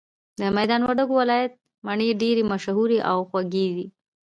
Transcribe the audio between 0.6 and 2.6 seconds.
وردګو ولايت مڼي ډيري